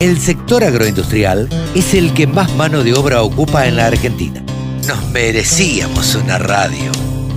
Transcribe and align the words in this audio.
El 0.00 0.20
sector 0.20 0.62
agroindustrial 0.62 1.48
es 1.74 1.92
el 1.92 2.14
que 2.14 2.28
más 2.28 2.54
mano 2.54 2.84
de 2.84 2.94
obra 2.94 3.22
ocupa 3.22 3.66
en 3.66 3.74
la 3.74 3.86
Argentina. 3.86 4.40
Nos 4.86 5.10
merecíamos 5.10 6.14
una 6.14 6.38
radio. 6.38 6.92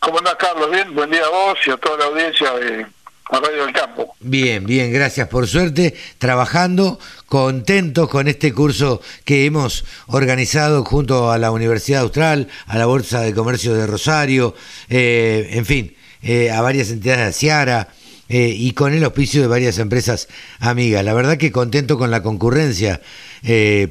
¿Cómo 0.00 0.18
andás, 0.18 0.34
Carlos? 0.34 0.68
Bien, 0.72 0.92
buen 0.92 1.12
día 1.12 1.22
a 1.24 1.28
vos 1.28 1.56
y 1.64 1.70
a 1.70 1.76
toda 1.76 1.98
la 1.98 2.06
audiencia 2.06 2.50
de 2.54 2.86
la 3.30 3.40
Radio 3.40 3.64
del 3.64 3.72
Campo. 3.72 4.14
Bien, 4.20 4.66
bien, 4.66 4.92
gracias 4.92 5.28
por 5.28 5.46
suerte, 5.46 5.94
trabajando, 6.18 6.98
contentos 7.26 8.08
con 8.08 8.28
este 8.28 8.52
curso 8.52 9.00
que 9.24 9.46
hemos 9.46 9.84
organizado 10.06 10.84
junto 10.84 11.30
a 11.30 11.38
la 11.38 11.50
Universidad 11.50 12.02
Austral, 12.02 12.48
a 12.66 12.76
la 12.76 12.86
Bolsa 12.86 13.20
de 13.20 13.34
Comercio 13.34 13.74
de 13.74 13.86
Rosario, 13.86 14.54
eh, 14.90 15.48
en 15.52 15.64
fin, 15.64 15.96
eh, 16.22 16.50
a 16.50 16.60
varias 16.60 16.90
entidades 16.90 17.26
de 17.26 17.32
Ciara. 17.32 17.88
Eh, 18.26 18.54
y 18.56 18.72
con 18.72 18.94
el 18.94 19.04
auspicio 19.04 19.42
de 19.42 19.48
varias 19.48 19.78
empresas 19.78 20.28
amigas. 20.58 21.04
La 21.04 21.12
verdad 21.12 21.36
que 21.36 21.52
contento 21.52 21.98
con 21.98 22.10
la 22.10 22.22
concurrencia, 22.22 23.02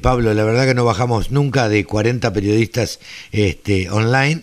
Pablo, 0.02 0.34
la 0.34 0.42
verdad 0.42 0.66
que 0.66 0.74
no 0.74 0.84
bajamos 0.84 1.30
nunca 1.30 1.68
de 1.68 1.84
40 1.84 2.32
periodistas 2.32 2.98
este, 3.30 3.88
online 3.90 4.42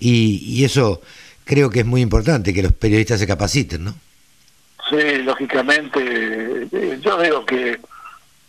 y 0.00 0.64
eso 0.64 1.02
creo 1.44 1.68
que 1.68 1.80
es 1.80 1.86
muy 1.86 2.00
importante, 2.00 2.54
que 2.54 2.62
los 2.62 2.72
periodistas 2.72 3.20
se 3.20 3.26
capaciten, 3.26 3.84
¿no? 3.84 4.05
Sí, 4.88 5.22
lógicamente, 5.22 5.98
eh, 6.70 6.98
yo 7.00 7.20
digo 7.20 7.44
que 7.44 7.80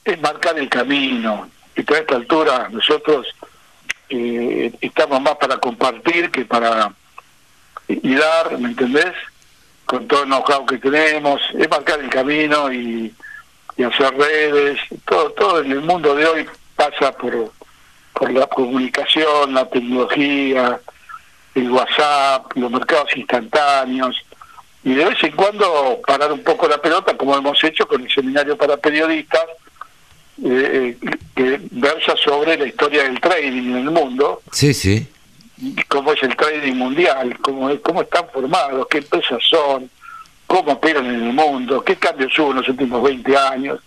es 0.06 0.22
marcar 0.22 0.58
el 0.60 0.70
camino. 0.70 1.50
Y 1.76 1.82
a 1.94 1.98
esta 1.98 2.16
altura 2.16 2.70
nosotros 2.70 3.28
eh, 4.10 4.72
estamos 4.82 5.22
más 5.22 5.36
para 5.38 5.58
compartir 5.58 6.30
que 6.32 6.46
para 6.46 6.94
y 7.88 8.16
dar, 8.16 8.58
¿me 8.60 8.70
entendés? 8.70 9.14
Con 9.86 10.08
todo 10.08 10.24
el 10.24 10.30
know-how 10.30 10.66
que 10.66 10.78
tenemos, 10.78 11.42
es 11.58 11.70
marcar 11.70 12.00
el 12.00 12.10
camino 12.10 12.72
y, 12.72 13.14
y 13.78 13.84
hacer 13.84 14.14
redes. 14.16 14.80
Todo, 15.06 15.32
todo 15.32 15.62
en 15.62 15.72
el 15.72 15.82
mundo 15.82 16.14
de 16.14 16.26
hoy 16.26 16.46
pasa 16.76 17.14
por, 17.14 17.52
por 18.14 18.32
la 18.32 18.46
comunicación, 18.48 19.54
la 19.54 19.68
tecnología, 19.70 20.80
el 21.56 21.72
WhatsApp, 21.72 22.52
los 22.56 22.70
mercados 22.70 23.16
instantáneos 23.16 24.27
y 24.88 24.94
de 24.94 25.04
vez 25.04 25.22
en 25.22 25.32
cuando 25.34 26.00
parar 26.08 26.32
un 26.32 26.42
poco 26.42 26.66
la 26.66 26.82
pelota, 26.82 27.18
como 27.18 27.36
hemos 27.36 27.62
hecho 27.62 27.86
con 27.86 28.02
el 28.02 28.10
seminario 28.10 28.56
para 28.56 28.78
periodistas, 28.78 29.44
eh, 30.46 30.98
que 31.36 31.60
versa 31.72 32.16
sobre 32.16 32.56
la 32.56 32.66
historia 32.66 33.04
del 33.04 33.20
trading 33.20 33.64
en 33.64 33.76
el 33.76 33.92
mundo. 33.92 34.42
Sí, 34.50 34.74
sí. 34.74 35.06
Cómo 35.90 36.14
es 36.14 36.24
el 36.24 36.38
trading 36.38 36.76
mundial, 36.76 37.38
cómo, 37.42 37.70
cómo 37.82 38.04
están 38.04 38.30
formados, 38.32 38.88
qué 38.90 39.00
empresas 39.00 39.44
son, 39.50 39.90
cómo 40.46 40.72
operan 40.72 41.06
en 41.08 41.22
el 41.22 41.34
mundo, 41.34 41.84
qué 41.84 41.98
cambios 41.98 42.40
hubo 42.40 42.52
en 42.52 42.58
los 42.58 42.70
últimos 42.70 43.04
20 43.04 43.36
años. 43.36 43.82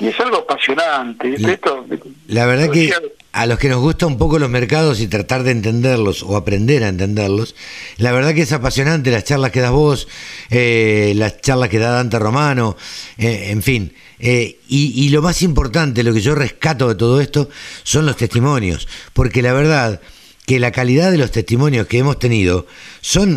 Y 0.00 0.08
es 0.08 0.20
algo 0.20 0.36
apasionante. 0.36 1.38
La, 1.38 1.52
Esto, 1.52 1.86
la 2.26 2.44
verdad 2.44 2.70
que 2.70 2.92
a 3.32 3.46
los 3.46 3.58
que 3.58 3.68
nos 3.68 3.80
gusta 3.80 4.06
un 4.06 4.18
poco 4.18 4.38
los 4.38 4.50
mercados 4.50 5.00
y 5.00 5.06
tratar 5.06 5.42
de 5.44 5.52
entenderlos 5.52 6.22
o 6.22 6.36
aprender 6.36 6.82
a 6.82 6.88
entenderlos, 6.88 7.54
la 7.96 8.12
verdad 8.12 8.34
que 8.34 8.42
es 8.42 8.52
apasionante 8.52 9.10
las 9.10 9.24
charlas 9.24 9.52
que 9.52 9.60
das 9.60 9.70
vos, 9.70 10.08
eh, 10.50 11.12
las 11.16 11.40
charlas 11.40 11.68
que 11.68 11.78
da 11.78 11.90
Dante 11.90 12.18
Romano, 12.18 12.76
eh, 13.18 13.50
en 13.50 13.62
fin. 13.62 13.94
Eh, 14.18 14.58
y, 14.68 15.06
y, 15.06 15.08
lo 15.10 15.22
más 15.22 15.40
importante, 15.42 16.02
lo 16.02 16.12
que 16.12 16.20
yo 16.20 16.34
rescato 16.34 16.88
de 16.88 16.94
todo 16.94 17.20
esto, 17.20 17.48
son 17.84 18.04
los 18.04 18.16
testimonios, 18.16 18.86
porque 19.14 19.40
la 19.40 19.54
verdad 19.54 20.00
que 20.50 20.58
la 20.58 20.72
calidad 20.72 21.12
de 21.12 21.18
los 21.18 21.30
testimonios 21.30 21.86
que 21.86 21.98
hemos 21.98 22.18
tenido 22.18 22.66
son 23.00 23.36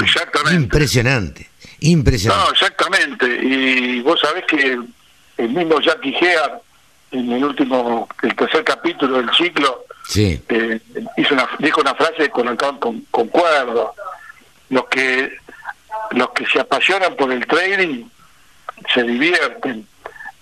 impresionantes, 0.51 1.47
impresionantes. 1.79 2.47
No, 2.47 2.51
exactamente. 2.51 3.39
Y 3.43 4.01
vos 4.01 4.19
sabés 4.19 4.45
que 4.47 4.79
el 5.37 5.49
mismo 5.49 5.79
Jackie 5.79 6.11
Gear, 6.13 6.62
en 7.13 7.31
el 7.31 7.45
último, 7.45 8.07
el 8.21 8.35
tercer 8.35 8.63
capítulo 8.63 9.17
del 9.17 9.29
ciclo, 9.35 9.85
sí. 10.07 10.41
eh, 10.49 10.79
hizo 11.17 11.33
una, 11.33 11.47
dijo 11.59 11.81
una 11.81 11.93
frase 11.93 12.29
con 12.29 12.47
la 12.47 12.57
que 12.57 12.79
con, 12.79 13.01
concuerdo. 13.11 13.93
Los 14.69 14.85
que, 14.85 15.37
los 16.11 16.31
que 16.31 16.45
se 16.47 16.59
apasionan 16.59 17.15
por 17.15 17.31
el 17.31 17.45
trading 17.45 18.05
se 18.93 19.03
divierten. 19.03 19.87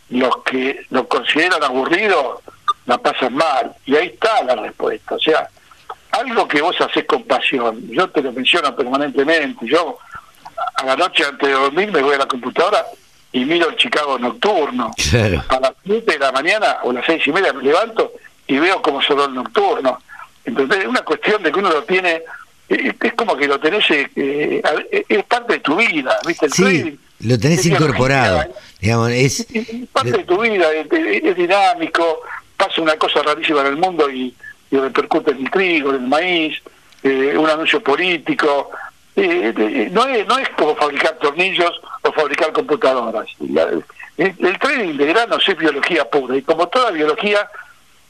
Los 0.10 0.38
que 0.44 0.86
lo 0.90 1.08
consideran 1.08 1.64
aburrido 1.64 2.42
la 2.86 2.98
pasan 2.98 3.34
mal. 3.34 3.74
Y 3.86 3.96
ahí 3.96 4.08
está 4.08 4.44
la 4.44 4.56
respuesta. 4.56 5.16
O 5.16 5.20
sea, 5.20 5.50
algo 6.12 6.48
que 6.48 6.62
vos 6.62 6.80
haces 6.80 7.06
con 7.06 7.24
pasión. 7.24 7.86
Yo 7.90 8.10
te 8.10 8.22
lo 8.22 8.32
menciono 8.32 8.74
permanentemente. 8.76 9.66
Yo 9.66 9.98
a 10.76 10.86
la 10.86 10.96
noche 10.96 11.26
antes 11.26 11.48
de 11.50 11.54
dormir 11.54 11.92
me 11.92 12.02
voy 12.02 12.16
a 12.16 12.20
la 12.20 12.26
computadora 12.26 12.86
y 13.34 13.46
miro 13.46 13.70
el 13.70 13.76
Chicago 13.76 14.20
nocturno. 14.20 14.92
Claro. 15.10 15.44
A 15.48 15.60
las 15.60 15.74
7 15.86 16.12
de 16.12 16.20
la 16.20 16.32
mañana 16.32 16.78
o 16.84 16.92
las 16.92 17.06
seis 17.06 17.26
y 17.26 17.32
media 17.32 17.54
me 17.54 17.64
levanto 17.64 18.14
y 18.48 18.60
veo 18.60 18.82
cómo 18.82 19.02
sonó 19.02 19.26
el 19.26 19.34
nocturno. 19.34 20.00
Entonces 20.44 20.80
es 20.80 20.88
una 20.88 21.02
cuestión 21.02 21.42
de 21.44 21.52
que 21.52 21.60
uno 21.60 21.70
lo 21.70 21.84
tiene, 21.84 22.24
es 22.68 23.14
como 23.14 23.36
que 23.36 23.48
lo 23.48 23.60
tenés, 23.60 23.86
eh, 23.90 24.62
es 25.08 25.24
parte 25.26 25.54
de 25.54 25.60
tu 25.60 25.76
vida, 25.76 26.18
¿viste? 26.26 26.48
El 26.48 26.54
sí, 26.54 26.64
trading, 26.64 26.98
lo 27.22 27.40
tenés 27.40 27.66
incorporado. 27.66 28.46
digamos, 28.80 29.12
es, 29.12 29.48
es, 29.54 29.68
parte 29.92 30.12
de 30.12 30.24
tu 30.24 30.42
vida, 30.42 30.72
es, 30.74 30.88
es, 30.92 31.36
dinámico, 31.36 32.22
pasa 32.58 32.82
una 32.82 32.96
cosa 32.96 33.22
rarísima 33.22 33.62
en 33.62 33.68
el 33.68 33.78
mundo 33.78 34.10
y, 34.10 34.34
y 34.72 34.78
repercute 34.78 35.32
en 35.32 35.46
el 35.46 35.52
trigo, 35.52 35.92
en 35.92 35.96
el 35.98 36.08
maíz, 36.08 36.62
eh, 37.04 37.36
un 37.38 37.50
anuncio 37.50 37.82
político. 37.82 38.72
Eh, 39.16 39.90
no, 39.92 40.08
es, 40.08 40.26
no 40.28 40.38
es 40.40 40.50
como 40.58 40.76
fabricar 40.76 41.18
tornillos 41.20 41.72
o 42.02 42.12
fabricar 42.14 42.52
computadoras. 42.54 43.28
La, 43.40 43.64
el, 44.18 44.34
el, 44.40 44.60
trading 44.60 44.96
de 44.98 45.06
granos 45.08 45.44
es 45.48 45.58
biología 45.58 46.06
pura 46.10 46.38
y 46.38 46.42
como 46.42 46.68
toda 46.70 46.92
biología 46.92 47.48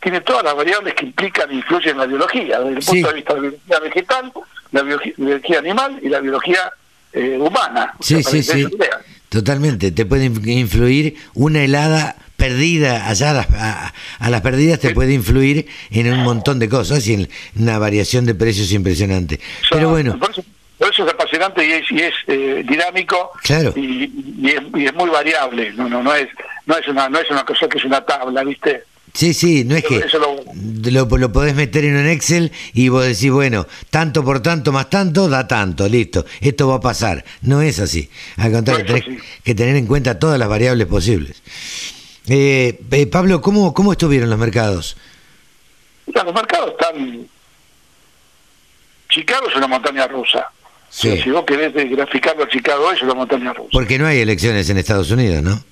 tiene 0.02 0.22
todas 0.22 0.44
las 0.44 0.56
variables 0.56 0.94
que 0.94 1.06
implican 1.06 1.50
e 1.52 1.56
influyen 1.56 1.92
en 1.92 1.98
la 1.98 2.06
biología, 2.06 2.60
desde 2.60 2.76
el 2.76 2.82
Sí. 2.84 2.92
punto 2.92 3.08
de 3.10 3.14
vista 3.16 3.34
de 3.36 3.42
la 3.42 3.48
biología 3.50 3.80
vegetal, 3.80 4.34
la 4.72 4.82
biología, 4.84 5.60
animal 5.60 6.00
y 6.02 6.10
la 6.10 6.20
biología 6.20 6.72
eh, 7.14 7.38
humana. 7.40 7.94
O 8.00 8.04
Sí, 8.04 8.22
sea, 8.24 8.32
sí, 8.32 8.44
sí. 8.44 8.68
Totalmente. 9.30 9.92
Te 9.92 10.06
puede 10.06 10.30
inf- 10.30 10.46
influir 10.48 11.16
una 11.34 11.64
helada 11.64 12.16
perdida, 12.36 13.08
allá 13.08 13.30
a 13.32 13.34
las, 13.34 13.48
a, 13.52 13.94
a 14.20 14.30
las 14.30 14.42
perdidas 14.42 14.80
te 14.80 14.92
puede 14.96 15.14
influir 15.14 15.68
en 15.92 16.12
un 16.12 16.24
montón 16.24 16.58
de 16.60 16.68
cosas 16.68 17.08
y 17.08 17.14
en 17.14 17.30
una 17.56 17.78
variación 17.78 18.26
de 18.26 18.34
precios 18.36 18.72
impresionante. 18.72 19.36
O 19.36 19.68
sea, 19.68 19.78
Pero 19.78 19.90
bueno, 19.90 20.18
Por 20.20 20.32
eso, 20.32 20.44
por 20.82 20.92
eso 20.92 21.06
es 21.06 21.14
apasionante 21.14 21.64
y 21.66 21.72
es, 21.74 21.92
y 21.92 22.02
es 22.02 22.14
eh, 22.28 22.64
dinámico 22.68 23.32
Claro. 23.44 23.72
y, 23.76 24.12
y 24.42 24.48
es, 24.50 24.62
y 24.76 24.86
es 24.88 24.94
muy 24.96 25.10
variable. 25.12 25.72
No, 25.74 25.88
no, 25.88 26.02
no 26.02 26.14
es, 26.16 26.28
no 26.66 26.76
es 26.76 26.88
una, 26.88 27.08
no 27.08 27.20
es 27.20 27.30
una 27.30 27.46
cosa 27.46 27.70
que 27.70 27.78
es 27.78 27.86
una 27.86 28.04
tabla, 28.04 28.44
¿viste? 28.44 28.84
sí, 29.14 29.34
sí, 29.34 29.64
no 29.66 29.76
es 29.76 29.84
que 29.84 30.04
lo- 30.18 31.06
lo, 31.18 31.32
podés 31.34 31.54
meter 31.54 31.84
en 31.86 31.98
un 31.98 32.08
Excel 32.08 32.52
y 32.74 32.88
vos 32.90 33.06
decís, 33.06 33.30
bueno, 33.30 33.68
tanto 33.90 34.24
por 34.24 34.42
tanto 34.42 34.72
más 34.72 34.90
tanto 34.90 35.30
da 35.30 35.48
tanto, 35.48 35.88
listo, 35.88 36.26
esto 36.40 36.68
va 36.70 36.76
a 36.78 36.80
pasar. 36.82 37.24
No 37.42 37.62
es 37.62 37.78
así. 37.80 38.10
Al 38.38 38.52
contrario, 38.54 38.86
No 38.86 38.94
tenés 39.02 39.22
que 39.44 39.54
tener 39.54 39.76
en 39.76 39.86
cuenta 39.86 40.18
todas 40.18 40.40
las 40.40 40.48
variables 40.50 40.88
posibles. 40.88 41.44
Eh, 42.28 42.80
eh, 42.92 43.06
Pablo, 43.08 43.40
¿cómo, 43.42 43.74
¿cómo 43.76 43.92
estuvieron 43.92 44.30
los 44.32 44.40
mercados? 44.40 44.98
Los 46.08 46.34
mercados 46.34 46.72
están. 46.72 47.28
Chicago 49.10 49.50
es 49.50 49.56
una 49.56 49.68
montaña 49.68 50.08
rusa. 50.08 50.50
Sí. 50.92 51.22
Si 51.22 51.30
vos 51.32 51.46
querés 51.46 51.74
graficarlo 51.90 52.44
a 52.44 52.50
Chicago, 52.50 52.92
es 52.92 53.02
una 53.02 53.14
montaña 53.14 53.54
rusa. 53.54 53.70
Porque 53.72 53.98
no 53.98 54.06
hay 54.06 54.20
elecciones 54.20 54.70
en 54.70 54.78
Estados 54.78 55.10
Unidos, 55.10 55.42
¿no? 55.42 55.64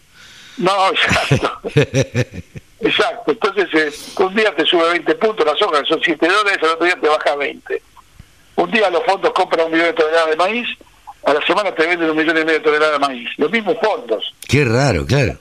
No, 0.57 0.89
exacto. 0.91 1.59
exacto. 2.79 3.31
Entonces, 3.31 3.67
eh, 3.73 4.23
un 4.23 4.33
día 4.33 4.55
te 4.55 4.65
sube 4.65 4.89
20 4.91 5.15
puntos, 5.15 5.45
las 5.45 5.61
hojas 5.61 5.85
son 5.87 5.99
7 6.01 6.25
dólares, 6.25 6.57
al 6.63 6.69
otro 6.69 6.85
día 6.85 6.97
te 6.99 7.07
baja 7.09 7.35
20. 7.35 7.81
Un 8.55 8.71
día 8.71 8.89
los 8.89 9.03
fondos 9.03 9.33
compran 9.33 9.65
un 9.65 9.73
millón 9.73 9.87
de 9.87 9.93
toneladas 9.93 10.29
de 10.29 10.35
maíz, 10.37 10.67
a 11.25 11.33
la 11.33 11.45
semana 11.45 11.75
te 11.75 11.85
venden 11.85 12.09
un 12.09 12.17
millón 12.17 12.37
y 12.37 12.45
medio 12.45 12.59
de 12.59 12.59
toneladas 12.61 12.99
de 12.99 13.07
maíz. 13.07 13.29
Los 13.37 13.51
mismos 13.51 13.75
fondos. 13.81 14.33
Qué 14.47 14.63
raro, 14.63 15.05
claro. 15.05 15.37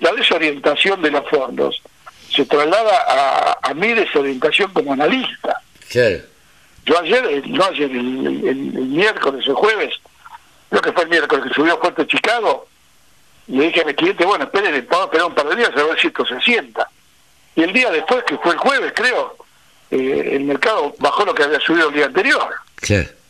La 0.00 0.12
desorientación 0.12 1.00
de 1.00 1.10
los 1.10 1.28
fondos 1.30 1.82
se 2.30 2.44
traslada 2.44 2.98
a, 3.08 3.58
a 3.70 3.74
mi 3.74 3.88
desorientación 3.94 4.70
como 4.72 4.92
analista. 4.92 5.60
Claro. 5.90 6.18
Yo 6.84 6.98
ayer, 6.98 7.24
eh, 7.26 7.42
no 7.46 7.64
ayer, 7.64 7.90
el, 7.90 8.26
el- 8.26 8.46
el 8.48 8.86
miércoles 8.86 9.48
o 9.48 9.54
jueves, 9.54 9.94
creo 10.68 10.82
que 10.82 10.92
fue 10.92 11.04
el 11.04 11.08
miércoles 11.10 11.44
que 11.48 11.54
subió 11.54 11.78
fuerte 11.78 12.06
Chicago, 12.06 12.66
le 13.46 13.64
dije 13.66 13.82
a 13.82 13.84
mi 13.84 13.94
cliente, 13.94 14.24
bueno, 14.24 14.44
esperen, 14.44 14.86
vamos 14.88 15.02
a 15.02 15.06
esperar 15.06 15.26
un 15.26 15.34
par 15.34 15.48
de 15.48 15.56
días 15.56 15.70
a 15.76 15.82
ver 15.84 15.98
si 16.00 16.06
esto 16.08 16.24
se 16.26 16.40
sienta. 16.40 16.88
Y 17.56 17.62
el 17.62 17.72
día 17.72 17.90
después, 17.90 18.24
que 18.24 18.36
fue 18.38 18.52
el 18.52 18.58
jueves, 18.58 18.92
creo, 18.96 19.36
eh, 19.90 20.30
el 20.32 20.44
mercado 20.44 20.94
bajó 20.98 21.24
lo 21.24 21.34
que 21.34 21.44
había 21.44 21.60
subido 21.60 21.88
el 21.88 21.94
día 21.94 22.06
anterior. 22.06 22.52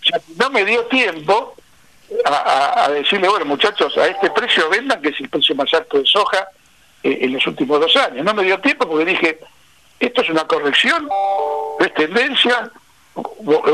O 0.03 0.05
sea, 0.05 0.21
no 0.39 0.51
me 0.51 0.65
dio 0.65 0.85
tiempo 0.87 1.55
a, 2.25 2.89
decirle, 2.91 3.29
bueno, 3.29 3.45
muchachos, 3.45 3.97
a 3.99 4.07
este 4.07 4.31
precio 4.31 4.69
vendan, 4.71 5.01
que 5.03 5.09
es 5.11 5.21
el 5.21 5.29
precio 5.29 5.55
más 5.55 5.73
alto 5.75 5.99
de 5.99 6.07
soja 6.07 6.47
eh, 7.03 7.19
en 7.23 7.33
los 7.33 7.47
últimos 7.47 7.81
dos 7.81 7.95
años. 7.97 8.25
No 8.25 8.35
me 8.35 8.45
dio 8.45 8.59
tiempo 8.61 8.89
porque 8.89 9.05
dije, 9.05 9.39
esto 9.99 10.23
es 10.23 10.31
una 10.31 10.47
corrección, 10.47 11.09
es 11.81 11.93
tendencia, 11.95 12.71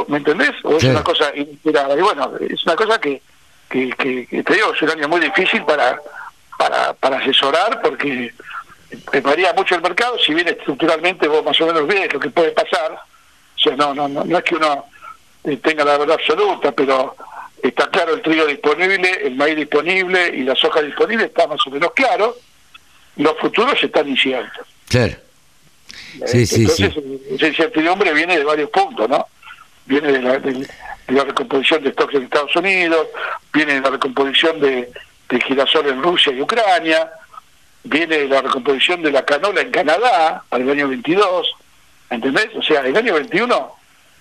¿me 0.08 0.18
entendés? 0.18 0.52
O 0.64 0.76
es 0.76 0.84
una 0.84 1.02
cosa 1.02 1.34
inesperada. 1.34 1.96
Y 1.96 2.00
bueno, 2.00 2.32
es 2.40 2.64
una 2.64 2.76
cosa 2.76 3.00
que, 3.00 3.22
que, 3.68 3.90
que, 3.90 4.42
te 4.42 4.54
digo, 4.54 4.72
es 4.74 4.82
un 4.82 4.90
año 4.90 5.08
muy 5.08 5.20
difícil 5.20 5.64
para, 5.64 6.00
para, 6.58 6.92
para 6.94 7.18
asesorar 7.18 7.80
porque 7.82 8.32
varía 9.22 9.52
mucho 9.52 9.74
el 9.74 9.82
mercado, 9.82 10.18
si 10.18 10.34
bien 10.34 10.48
estructuralmente 10.48 11.28
vos 11.28 11.44
más 11.44 11.60
o 11.60 11.66
menos 11.66 11.86
ves 11.86 12.12
lo 12.12 12.20
que 12.20 12.30
puede 12.30 12.50
pasar, 12.50 12.92
o 12.92 13.58
sea, 13.58 13.76
no, 13.76 13.94
no, 13.94 14.08
no, 14.08 14.24
no 14.24 14.38
es 14.38 14.44
que 14.44 14.56
uno 14.56 14.86
eh, 15.44 15.56
tenga 15.58 15.84
la 15.84 15.96
verdad 15.96 16.16
absoluta, 16.20 16.72
pero 16.72 17.14
está 17.62 17.88
claro 17.88 18.14
el 18.14 18.22
trigo 18.22 18.46
disponible, 18.46 19.20
el 19.22 19.36
maíz 19.36 19.56
disponible 19.56 20.28
y 20.34 20.42
la 20.42 20.56
soja 20.56 20.82
disponible 20.82 21.26
está 21.26 21.46
más 21.46 21.64
o 21.66 21.70
menos 21.70 21.92
claro, 21.92 22.36
los 23.16 23.38
futuros 23.38 23.80
están 23.82 24.08
inciertos. 24.08 24.66
Claro. 24.88 25.14
Sí, 26.26 26.46
sí, 26.46 26.62
Entonces, 26.62 26.94
esa 27.30 27.46
incertidumbre 27.46 28.12
viene 28.12 28.38
de 28.38 28.44
varios 28.44 28.70
puntos, 28.70 29.08
¿no? 29.08 29.26
Viene 29.86 30.12
de 30.12 30.22
la, 30.22 30.38
de, 30.38 30.66
la 31.08 31.24
recomposición 31.24 31.82
de 31.82 31.92
stocks 31.92 32.14
en 32.14 32.24
Estados 32.24 32.54
Unidos, 32.56 33.08
viene 33.52 33.74
de 33.74 33.80
la 33.80 33.90
recomposición 33.90 34.60
de, 34.60 34.90
de 35.28 35.40
girasol 35.40 35.86
en 35.86 36.02
Rusia 36.02 36.32
y 36.32 36.42
Ucrania, 36.42 37.10
viene 37.84 38.18
de 38.18 38.28
la 38.28 38.42
recomposición 38.42 39.02
de 39.02 39.12
la 39.12 39.24
canola 39.24 39.60
en 39.60 39.70
Canadá 39.70 40.42
para 40.48 40.62
el 40.62 40.70
año 40.70 40.88
22, 40.88 41.54
¿entendés? 42.10 42.48
O 42.54 42.62
sea, 42.62 42.80
el 42.80 42.96
año 42.96 43.14
21, 43.14 43.72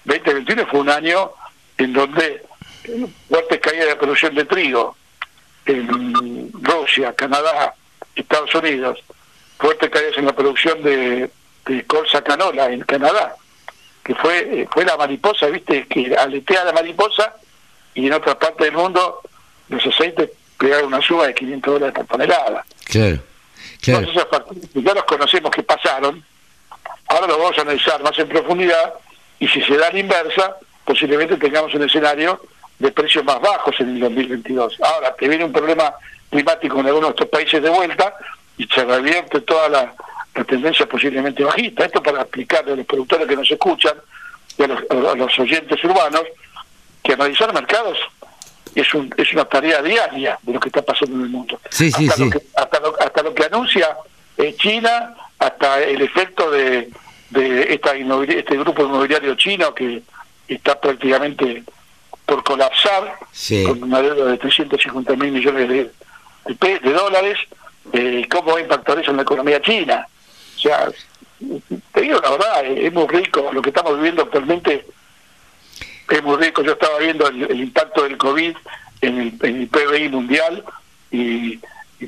2021 0.06 0.68
fue 0.68 0.80
un 0.80 0.90
año 0.90 1.32
en 1.78 1.94
donde 1.94 2.44
fuertes 3.28 3.60
caídas 3.60 3.88
de 3.88 3.96
producción 3.96 4.36
de 4.36 4.46
trigo 4.46 4.96
en 5.66 6.52
Rusia, 6.62 7.14
Canadá, 7.14 7.76
Estados 8.16 8.54
Unidos, 8.56 9.00
fuertes 9.58 9.90
caídas 9.90 10.18
en 10.18 10.26
la 10.26 10.36
producción 10.36 10.82
de, 10.82 11.30
colza 11.88 12.22
canola 12.24 12.72
en 12.72 12.82
Canadá, 12.82 13.36
que 14.04 14.16
fue 14.16 14.68
fue 14.72 14.86
la 14.86 14.98
mariposa, 14.98 15.48
viste, 15.48 15.88
que 15.88 16.16
aletea 16.16 16.64
la 16.64 16.74
mariposa 16.74 17.36
y 17.94 18.08
en 18.08 18.14
otra 18.14 18.38
parte 18.38 18.66
del 18.66 18.74
mundo 18.74 19.22
los 19.70 19.86
aceites 19.86 20.30
pegaron 20.58 20.88
una 20.88 21.02
suba 21.02 21.28
de 21.28 21.34
500 21.34 21.74
dólares 21.74 21.96
por 21.96 22.06
tonelada. 22.06 22.66
Claro. 22.86 23.20
claro. 23.82 24.08
Entonces, 24.08 24.26
ya 24.74 24.94
los 24.94 25.04
conocemos 25.06 25.52
que 25.52 25.64
pasaron, 25.64 26.24
ahora 27.08 27.28
los 27.28 27.38
vamos 27.38 27.58
a 27.58 27.62
analizar 27.62 28.02
más 28.04 28.18
en 28.20 28.28
profundidad 28.28 28.94
y 29.40 29.48
si 29.48 29.62
se 29.62 29.78
da 29.78 29.92
la 29.92 30.00
inversa, 30.00 30.58
posiblemente 30.84 31.38
tengamos 31.38 31.74
un 31.74 31.84
escenario 31.84 32.42
de 32.78 32.92
precios 32.92 33.24
más 33.24 33.40
bajos 33.40 33.76
en 33.80 33.90
el 33.90 34.00
2022. 34.00 34.78
Ahora, 34.82 35.16
que 35.18 35.28
viene 35.28 35.46
un 35.46 35.52
problema 35.52 35.94
climático 36.30 36.80
en 36.80 36.88
algunos 36.88 37.10
de 37.10 37.16
estos 37.16 37.30
países 37.30 37.62
de 37.62 37.70
vuelta 37.70 38.16
y 38.58 38.66
se 38.68 38.84
revierte 38.84 39.42
toda 39.42 39.70
la, 39.70 39.94
tendencia 40.46 40.86
posiblemente 40.88 41.44
bajista. 41.44 41.86
Esto 41.86 42.02
para 42.02 42.22
explicarle 42.22 42.74
a 42.74 42.76
los 42.76 42.86
productores 42.86 43.28
que 43.28 43.36
nos 43.36 43.50
escuchan 43.50 43.96
y 44.58 44.64
a 44.64 44.68
los, 44.68 45.40
oyentes 45.40 45.84
urbanos 45.84 46.24
que 47.04 47.14
analizar 47.14 47.54
mercados 47.54 47.98
es, 48.76 48.94
un, 48.94 49.14
es 49.18 49.34
una 49.34 49.46
tarea 49.46 49.82
diaria 49.82 50.38
de 50.42 50.54
lo 50.54 50.60
que 50.60 50.70
está 50.70 50.82
pasando 50.82 51.16
en 51.16 51.24
el 51.24 51.30
mundo. 51.30 51.60
Sí, 51.70 51.92
sí, 51.92 52.08
hasta, 52.08 52.24
Lo 52.24 52.30
que, 52.30 52.42
hasta, 52.56 53.24
lo, 53.24 53.34
que 53.34 53.44
anuncia 53.46 53.98
eh, 54.38 54.56
China, 54.58 55.16
hasta 55.40 55.82
el 55.82 56.02
efecto 56.02 56.52
de, 56.52 56.90
de 57.30 57.74
esta 57.74 57.94
este 57.96 58.58
grupo 58.58 58.84
inmobiliario 58.84 59.36
chino 59.36 59.74
que 59.74 60.04
está 60.48 60.80
prácticamente 60.80 61.64
por 62.26 62.44
colapsar 62.44 63.18
con 63.66 63.84
una 63.84 64.02
deuda 64.02 64.26
de 64.26 64.38
350 64.38 65.16
mil 65.16 65.32
millones 65.32 65.68
de, 65.68 65.92
de, 66.46 66.92
dólares, 66.92 67.38
eh, 67.92 68.28
¿cómo 68.30 68.54
va 68.54 68.60
a 68.60 68.62
impactar 68.62 69.00
eso 69.00 69.12
en 69.12 69.18
la 69.18 69.24
economía 69.24 69.62
china? 69.62 70.08
O 70.60 70.62
sea, 70.62 70.92
te 71.94 72.02
digo 72.02 72.20
la 72.22 72.32
verdad, 72.32 72.66
eh, 72.66 72.88
es 72.88 72.94
muy 72.94 73.08
rico 73.08 73.50
lo 73.54 73.62
que 73.62 73.70
estamos 73.70 73.96
viviendo 73.96 74.24
actualmente, 74.24 74.86
es 76.10 76.24
muy 76.24 76.36
rico. 76.38 76.62
Yo 76.62 76.74
estaba 76.74 77.00
viendo 77.00 77.28
el, 77.28 77.60
impacto 77.60 78.04
del 78.04 78.18
COVID 78.18 78.56
en 79.02 79.20
el, 79.20 79.34
en 79.42 79.62
el 79.62 79.68
PBI 79.68 80.10
mundial 80.10 80.64
y, 81.12 81.60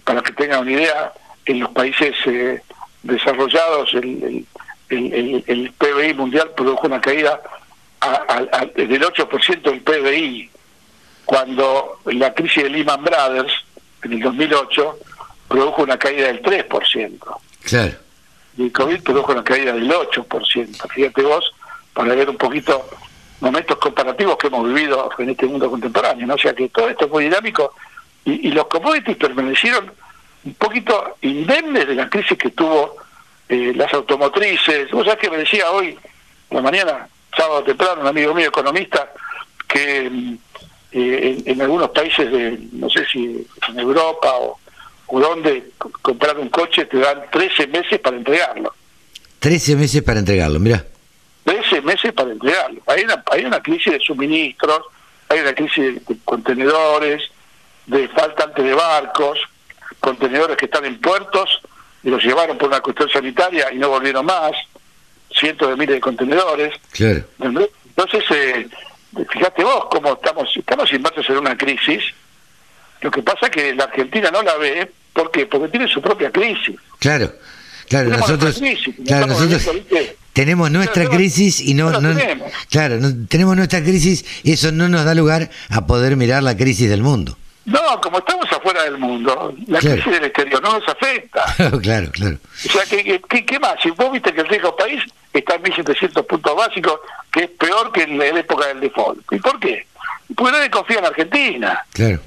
para 0.04 0.22
que 0.22 0.34
tengan 0.34 0.62
una 0.62 0.72
idea, 0.72 1.14
en 1.46 1.60
los 1.60 1.70
países 1.72 2.14
eh, 2.26 2.62
desarrollados 3.04 3.94
el, 3.94 4.46
el, 4.90 5.44
el 5.48 5.72
PBI 5.72 6.14
mundial 6.14 6.52
produjo 6.56 6.88
una 6.88 7.02
caída 7.02 7.42
del 8.76 9.02
8% 9.02 9.62
del 9.62 9.82
PBI, 9.82 10.50
cuando 11.26 12.00
la 12.06 12.34
crisis 12.34 12.64
de 12.64 12.70
Lehman 12.70 13.04
Brothers, 13.04 13.54
en 14.04 14.14
el 14.14 14.20
2008, 14.20 15.00
produjo 15.48 15.84
una 15.84 15.98
caída 15.98 16.28
del 16.28 16.42
3%. 16.42 17.20
Claro. 17.64 17.94
El 18.58 18.72
COVID 18.72 19.02
produjo 19.04 19.32
una 19.32 19.44
caída 19.44 19.74
del 19.74 19.90
8%. 19.90 20.90
Fíjate 20.90 21.22
vos, 21.22 21.54
para 21.94 22.16
ver 22.16 22.30
un 22.30 22.38
poquito 22.38 22.86
momentos 23.40 23.78
comparativos 23.78 24.38
que 24.38 24.48
hemos 24.48 24.68
vivido 24.68 25.10
en 25.18 25.30
este 25.30 25.46
mundo 25.48 25.70
contemporáneo. 25.70 26.28
¿no? 26.28 26.36
O 26.36 26.38
sea 26.38 26.54
que 26.54 26.70
todo 26.70 26.90
esto 26.90 27.06
es 27.06 27.12
muy 27.12 27.26
dinámico 27.26 27.74
y, 28.24 28.52
los 28.52 28.68
commodities 28.68 29.18
permanecieron 29.18 29.92
un 30.44 30.54
poquito 30.56 31.18
indemnes 31.22 31.88
de 31.88 31.96
la 31.96 32.10
crisis 32.10 32.38
que 32.38 32.52
tuvo 32.52 32.98
eh, 33.50 33.74
las 33.76 33.94
automotrices. 33.94 34.92
Vos 34.92 35.06
sabés 35.06 35.20
que 35.20 35.30
me 35.30 35.38
decía 35.38 35.72
hoy, 35.72 35.98
la 36.52 36.62
mañana, 36.62 37.08
sábado 37.36 37.64
temprano, 37.64 38.02
un 38.02 38.08
amigo 38.08 38.34
mío 38.34 38.48
economista, 38.48 39.12
que 39.68 40.38
eh, 40.92 41.44
en, 41.46 41.62
algunos 41.62 41.90
países 41.90 42.32
de, 42.32 42.60
no 42.74 42.90
sé 42.90 43.06
si 43.06 43.48
en 43.70 43.80
Europa 43.80 44.34
o, 44.36 44.60
o 45.12 45.20
donde 45.20 45.72
comprar 46.02 46.38
un 46.40 46.50
coche 46.50 46.86
te 46.86 46.98
dan 46.98 47.26
13 47.32 47.68
meses 47.68 48.00
para 48.00 48.16
entregarlo. 48.16 48.74
13 49.40 49.76
meses 49.76 50.02
para 50.04 50.20
entregarlo, 50.20 50.60
mira. 50.60 50.86
13 51.44 51.82
meses 51.82 52.14
para 52.14 52.32
entregarlo. 52.32 52.82
Hay 52.88 53.04
una, 53.04 53.22
hay 53.30 53.44
una 53.44 53.62
crisis 53.62 53.92
de 53.92 54.00
suministros, 54.00 54.84
hay 55.28 55.42
una 55.42 55.54
crisis 55.54 55.96
de, 56.08 56.18
contenedores, 56.24 57.24
de 57.88 58.08
faltante 58.08 58.64
de 58.64 58.74
barcos, 58.74 59.38
contenedores 60.00 60.56
que 60.56 60.66
están 60.66 60.86
en 60.86 61.00
puertos 61.02 61.62
y 62.04 62.10
los 62.10 62.24
llevaron 62.24 62.58
por 62.58 62.70
una 62.70 62.80
cuestión 62.80 63.10
sanitaria 63.10 63.72
y 63.74 63.78
no 63.78 63.90
volvieron 63.90 64.26
más 64.26 64.54
cientos 65.30 65.70
de 65.70 65.76
miles 65.76 65.96
de 65.96 66.02
contenedores. 66.02 66.74
Claro. 66.92 67.26
Entonces, 67.40 68.24
eh, 68.32 68.68
fíjate 69.30 69.64
vos 69.64 69.88
cómo 69.92 70.14
estamos, 70.14 70.56
estamos 70.56 70.92
inmersos 70.94 71.30
en 71.30 71.38
una 71.38 71.58
crisis. 71.58 72.02
Lo 73.02 73.12
que 73.12 73.22
pasa 73.24 73.48
es 73.48 73.52
que 73.52 73.76
la 73.76 73.86
Argentina 73.86 74.32
no 74.32 74.42
la 74.42 74.56
ve, 74.56 74.90
¿por 75.14 75.32
qué? 75.32 75.46
Porque 75.46 75.68
tiene 75.70 75.88
su 75.88 76.02
propia 76.02 76.32
crisis. 76.32 76.76
Claro, 77.00 77.32
claro, 77.88 78.10
nosotros, 78.10 78.62
claro, 79.06 79.28
nosotros 79.28 79.70
tenemos 80.34 80.72
nuestra 80.72 81.08
crisis 81.08 81.60
y 81.60 81.74
no, 81.74 81.92
no, 82.00 82.18
claro, 82.70 83.00
tenemos 83.28 83.56
nuestra 83.56 83.82
crisis 83.82 84.26
y 84.44 84.54
eso 84.54 84.72
no 84.72 84.88
nos 84.88 85.06
da 85.06 85.14
lugar 85.14 85.50
a 85.70 85.86
poder 85.86 86.16
mirar 86.16 86.44
la 86.44 86.56
crisis 86.56 86.90
del 86.90 87.02
mundo. 87.02 87.38
No, 87.66 88.02
como 88.02 88.18
estamos 88.20 88.52
afuera 88.52 88.84
del 88.84 88.98
mundo, 88.98 89.54
la 89.68 89.80
crisis 89.80 90.06
del 90.06 90.24
exterior 90.24 90.62
no 90.64 90.80
nos 90.80 90.88
afecta. 90.88 91.46
claro, 91.82 92.10
claro. 92.12 92.38
O 92.66 92.72
sea, 92.72 92.84
¿qué, 92.90 93.22
qué, 93.46 93.60
más? 93.60 93.76
Si 93.84 93.92
vos 93.92 94.12
viste 94.12 94.34
que 94.34 94.42
el 94.42 94.48
riesgo 94.48 94.76
país 94.76 95.04
está 95.32 95.56
en 95.56 95.64
1.700 95.64 96.26
puntos 96.26 96.56
básicos, 96.56 97.00
que 97.32 97.44
es 97.44 97.50
peor 97.52 97.92
que 97.92 98.04
en 98.04 98.18
la 98.18 98.26
época 98.26 98.68
del 98.68 98.80
default. 98.80 99.22
¿Y 99.32 99.38
por 99.38 99.60
qué? 99.60 99.86
Porque 100.36 100.52
nadie 100.52 100.72
confía 100.72 101.00
en 101.00 101.06
Argentina. 101.06 101.86
Claro. 101.94 102.20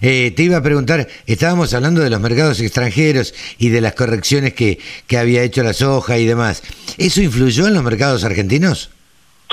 Eh, 0.00 0.32
te 0.36 0.42
iba 0.42 0.56
a 0.56 0.62
preguntar, 0.62 1.08
estábamos 1.26 1.74
hablando 1.74 2.00
de 2.00 2.10
los 2.10 2.20
mercados 2.20 2.60
extranjeros 2.60 3.34
y 3.58 3.68
de 3.68 3.80
las 3.80 3.94
correcciones 3.94 4.54
que, 4.54 4.78
que 5.06 5.18
había 5.18 5.42
hecho 5.42 5.62
la 5.62 5.72
soja 5.72 6.18
y 6.18 6.26
demás. 6.26 6.62
¿Eso 6.98 7.20
influyó 7.20 7.66
en 7.66 7.74
los 7.74 7.82
mercados 7.82 8.24
argentinos? 8.24 8.90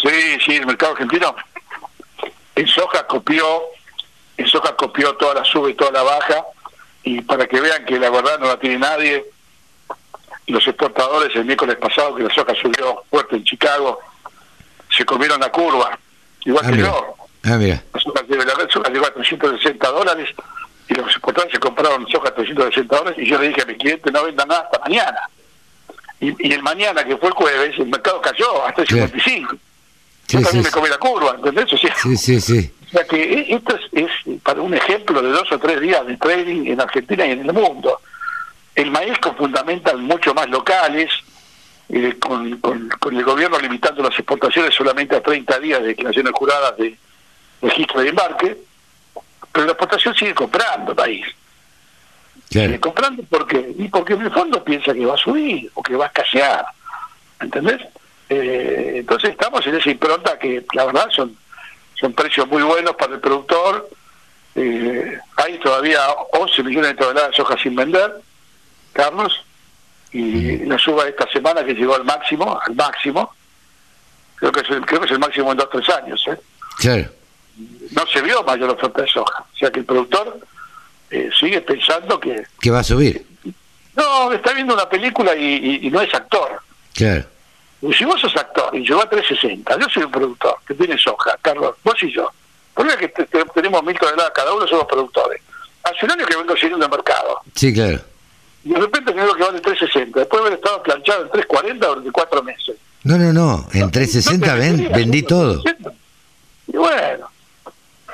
Sí, 0.01 0.37
sí, 0.45 0.55
el 0.55 0.65
mercado 0.65 0.93
argentino 0.93 1.35
en 2.55 2.67
soja 2.67 3.05
copió 3.05 3.45
en 4.37 4.47
soja 4.47 4.75
copió 4.75 5.15
toda 5.15 5.35
la 5.35 5.43
sube 5.43 5.71
y 5.71 5.73
toda 5.73 5.91
la 5.91 6.03
baja, 6.03 6.45
y 7.03 7.21
para 7.21 7.47
que 7.47 7.59
vean 7.59 7.85
que 7.85 7.97
la 7.97 8.09
verdad 8.09 8.37
no 8.39 8.47
la 8.47 8.59
tiene 8.59 8.77
nadie, 8.77 9.25
los 10.47 10.65
exportadores 10.67 11.35
el 11.35 11.45
miércoles 11.45 11.75
pasado 11.77 12.15
que 12.15 12.23
la 12.23 12.33
soja 12.33 12.53
subió 12.55 13.03
fuerte 13.09 13.35
en 13.35 13.43
Chicago, 13.43 13.99
se 14.95 15.05
comieron 15.05 15.39
la 15.39 15.51
curva, 15.51 15.97
igual 16.45 16.65
ah, 16.67 16.71
que 16.71 16.77
yo. 16.77 17.15
Ah, 17.43 17.57
mira. 17.57 17.83
La 18.45 18.69
soja, 18.69 18.89
llegó 18.89 19.05
a 19.05 19.13
360 19.13 19.87
dólares 19.89 20.29
y 20.87 20.93
los 20.93 21.07
exportadores 21.07 21.53
se 21.53 21.59
compraron 21.59 22.07
soja 22.07 22.29
a 22.29 22.35
360 22.35 22.95
dólares 22.95 23.19
y 23.19 23.29
yo 23.29 23.37
le 23.39 23.49
dije 23.49 23.61
a 23.61 23.65
mi 23.65 23.75
cliente 23.75 24.11
no 24.11 24.23
venda 24.23 24.45
nada 24.45 24.61
hasta 24.61 24.79
mañana. 24.79 25.19
Y, 26.19 26.51
el 26.51 26.63
mañana, 26.63 27.03
que 27.03 27.15
fue 27.17 27.29
el 27.29 27.35
jueves, 27.35 27.77
el 27.77 27.87
mercado 27.87 28.19
cayó 28.21 28.65
hasta 28.65 28.81
el 28.81 28.87
55. 28.87 29.55
yo 30.29 30.41
también 30.41 30.63
me 30.63 30.71
comí 30.71 30.89
la 30.89 30.97
curva, 30.97 31.35
¿entendés? 31.35 31.69
sí, 31.69 32.17
sí, 32.17 32.41
sí. 32.41 32.71
O 32.87 32.89
sea 32.89 33.03
que 33.05 33.21
e-, 33.21 33.55
esto 33.55 33.77
es, 33.91 34.09
para 34.41 34.61
un 34.61 34.73
ejemplo 34.73 35.21
de 35.21 35.29
dos 35.29 35.51
o 35.51 35.59
tres 35.59 35.79
días 35.81 36.05
de 36.07 36.17
trading 36.17 36.65
en 36.65 36.81
Argentina 36.81 37.25
y 37.25 37.31
en 37.31 37.41
el 37.41 37.53
mundo. 37.53 37.99
El 38.73 38.91
maíz 38.91 39.17
con 39.19 39.35
fundamental 39.35 39.97
mucho 39.97 40.33
más 40.33 40.47
locales, 40.49 41.09
eh, 41.89 42.15
con, 42.19 42.57
con, 42.57 43.15
el 43.15 43.23
gobierno 43.23 43.59
limitando 43.59 44.03
las 44.03 44.13
exportaciones 44.13 44.73
solamente 44.73 45.15
a 45.15 45.21
30 45.21 45.59
días 45.59 45.81
de 45.81 45.87
declaraciones 45.87 46.33
juradas 46.33 46.77
de, 46.77 46.97
registro 47.61 48.01
de 48.01 48.09
embarque, 48.09 48.57
pero 49.51 49.65
la 49.65 49.71
exportación 49.71 50.15
sigue 50.15 50.33
comprando 50.33 50.95
país. 50.95 51.25
Sigue 52.49 52.79
comprando 52.79 53.23
porque, 53.29 53.73
y 53.77 53.87
porque 53.89 54.13
en 54.13 54.21
el 54.21 54.31
fondo 54.31 54.63
piensa 54.63 54.93
que 54.93 55.05
va 55.05 55.15
a 55.15 55.17
subir 55.17 55.69
o 55.73 55.83
que 55.83 55.95
va 55.95 56.05
a 56.05 56.07
escasear. 56.07 56.65
¿Entendés? 57.39 57.81
Eh, 58.29 58.95
entonces 58.97 59.31
estamos 59.31 59.65
en 59.67 59.75
esa 59.75 59.89
impronta 59.89 60.37
que 60.37 60.65
la 60.73 60.85
verdad 60.85 61.07
son, 61.09 61.37
son 61.95 62.13
precios 62.13 62.47
muy 62.47 62.63
buenos 62.63 62.95
para 62.95 63.15
el 63.15 63.19
productor. 63.19 63.89
Eh, 64.55 65.19
hay 65.35 65.59
todavía 65.59 65.99
11 66.31 66.63
millones 66.63 66.91
de 66.91 66.95
toneladas 66.95 67.31
de 67.31 67.37
soja 67.37 67.57
sin 67.61 67.75
vender, 67.75 68.11
Carlos, 68.93 69.43
y 70.11 70.65
la 70.65 70.77
suba 70.79 71.03
de 71.03 71.11
esta 71.11 71.29
semana 71.29 71.63
que 71.63 71.73
llegó 71.73 71.95
al 71.95 72.05
máximo, 72.05 72.59
al 72.65 72.75
máximo, 72.75 73.35
creo 74.35 74.51
que 74.51 74.61
es 74.61 74.69
el, 74.69 74.85
creo 74.85 75.01
que 75.01 75.05
es 75.05 75.11
el 75.11 75.19
máximo 75.19 75.51
en 75.51 75.57
dos 75.57 75.69
tres 75.69 75.89
años. 75.89 76.23
¿eh? 76.27 76.37
No 77.97 78.05
se 78.05 78.21
vio 78.21 78.43
mayor 78.43 78.69
oferta 78.69 79.01
de 79.01 79.07
soja, 79.07 79.43
o 79.51 79.57
sea 79.57 79.71
que 79.71 79.79
el 79.79 79.85
productor 79.85 80.39
eh, 81.09 81.31
sigue 81.39 81.61
pensando 81.61 82.19
que... 82.19 82.45
Que 82.61 82.69
va 82.69 82.79
a 82.79 82.83
subir. 82.83 83.25
No, 83.95 84.31
está 84.31 84.53
viendo 84.53 84.75
una 84.75 84.87
película 84.87 85.35
y, 85.35 85.89
no 85.89 85.99
es 85.99 86.13
actor. 86.13 86.61
Claro. 86.93 87.25
si 87.97 88.05
vos 88.05 88.21
sos 88.21 88.35
actor 88.35 88.75
y 88.75 88.81
llegó 88.81 89.01
a 89.01 89.09
360, 89.09 89.79
yo 89.79 89.89
soy 89.89 90.03
un 90.03 90.11
productor 90.11 90.57
que 90.67 90.75
tiene 90.75 90.95
soja, 90.95 91.39
Carlos, 91.41 91.75
vos 91.83 91.95
y 92.03 92.13
yo. 92.13 92.31
Por 92.75 92.87
es 92.87 92.97
que 92.97 93.07
tenemos 93.55 93.83
mil 93.83 93.97
toneladas 93.97 94.31
cada 94.35 94.53
uno, 94.53 94.67
somos 94.67 94.85
productores. 94.85 95.41
Hace 95.81 96.05
un 96.05 96.11
año 96.11 96.25
que 96.27 96.37
vengo 96.37 96.53
siguiendo 96.53 96.85
el 96.85 96.91
mercado. 96.91 97.41
Sí, 97.55 97.73
claro. 97.73 97.99
Y 98.63 98.73
de 98.73 98.79
repente 98.79 99.11
tengo 99.11 99.33
que 99.33 99.43
vale 99.43 99.59
360, 99.59 100.19
después 100.19 100.43
de 100.43 100.47
haber 100.47 100.59
estado 100.59 100.83
planchado 100.83 101.23
en 101.23 101.31
340 101.31 101.87
durante 101.87 102.11
cuatro 102.11 102.43
meses. 102.43 102.75
No, 103.03 103.17
no, 103.17 103.33
no, 103.33 103.67
en 103.73 103.89
360 103.89 104.53
vendí 104.95 105.23
todo. 105.23 105.63
Y 106.67 106.77
bueno, 106.77 107.27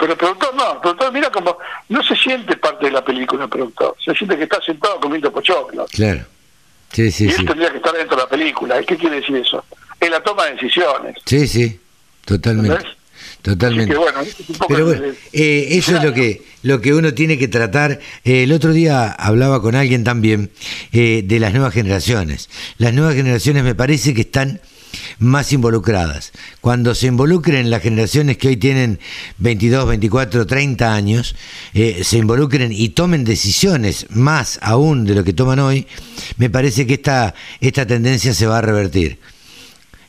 pero 0.03 0.13
el 0.13 0.17
productor 0.17 0.55
no, 0.55 0.73
el 0.73 0.79
productor 0.79 1.13
mira 1.13 1.31
como, 1.31 1.57
no 1.87 2.03
se 2.03 2.13
siente 2.17 2.57
parte 2.57 2.87
de 2.87 2.91
la 2.91 3.05
película 3.05 3.45
el 3.45 3.49
productor, 3.49 3.95
se 4.03 4.13
siente 4.13 4.35
que 4.35 4.43
está 4.43 4.61
sentado 4.61 4.99
comiendo 4.99 5.31
pochoclos. 5.31 5.89
Claro. 5.91 6.25
Sí, 6.91 7.09
sí, 7.09 7.27
y 7.27 7.29
él 7.29 7.45
tendría 7.45 7.71
que 7.71 7.77
estar 7.77 7.93
dentro 7.93 8.17
de 8.17 8.23
la 8.23 8.29
película. 8.29 8.83
¿Qué 8.83 8.97
quiere 8.97 9.21
decir 9.21 9.37
eso? 9.37 9.63
Es 9.97 10.09
la 10.09 10.21
toma 10.21 10.45
de 10.47 10.55
decisiones. 10.55 11.15
Sí, 11.25 11.47
sí, 11.47 11.79
totalmente. 12.25 12.85
Totalmente. 13.41 13.95
Pero 14.67 14.85
bueno, 14.85 15.03
eh, 15.31 15.67
eso 15.71 15.95
es 15.95 16.03
lo 16.03 16.13
que, 16.13 16.41
lo 16.63 16.81
que 16.81 16.93
uno 16.93 17.13
tiene 17.13 17.37
que 17.37 17.47
tratar. 17.47 18.01
Eh, 18.25 18.43
el 18.43 18.51
otro 18.51 18.73
día 18.73 19.09
hablaba 19.09 19.61
con 19.61 19.75
alguien 19.75 20.03
también 20.03 20.51
eh, 20.91 21.21
de 21.23 21.39
las 21.39 21.53
nuevas 21.53 21.73
generaciones. 21.73 22.49
Las 22.77 22.93
nuevas 22.93 23.15
generaciones 23.15 23.63
me 23.63 23.73
parece 23.73 24.13
que 24.13 24.21
están 24.21 24.59
más 25.19 25.53
involucradas. 25.53 26.31
Cuando 26.61 26.95
se 26.95 27.07
involucren 27.07 27.69
las 27.69 27.81
generaciones 27.81 28.37
que 28.37 28.49
hoy 28.49 28.57
tienen 28.57 28.99
22, 29.37 29.87
24, 29.87 30.45
30 30.45 30.93
años, 30.93 31.35
se 31.73 32.17
involucren 32.17 32.71
y 32.71 32.89
tomen 32.89 33.23
decisiones 33.23 34.07
más 34.09 34.59
aún 34.61 35.05
de 35.05 35.15
lo 35.15 35.23
que 35.23 35.33
toman 35.33 35.59
hoy, 35.59 35.87
me 36.37 36.49
parece 36.49 36.85
que 36.87 36.95
esta, 36.95 37.33
esta 37.59 37.85
tendencia 37.85 38.33
se 38.33 38.47
va 38.47 38.59
a 38.59 38.61
revertir. 38.61 39.19